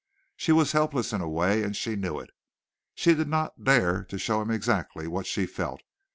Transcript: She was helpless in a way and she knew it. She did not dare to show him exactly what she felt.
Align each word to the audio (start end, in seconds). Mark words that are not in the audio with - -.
She 0.35 0.51
was 0.51 0.71
helpless 0.71 1.13
in 1.13 1.21
a 1.21 1.29
way 1.29 1.61
and 1.61 1.75
she 1.75 1.95
knew 1.95 2.19
it. 2.19 2.31
She 2.95 3.13
did 3.13 3.27
not 3.27 3.63
dare 3.63 4.03
to 4.05 4.17
show 4.17 4.41
him 4.41 4.49
exactly 4.49 5.05
what 5.05 5.27
she 5.27 5.45
felt. 5.45 5.83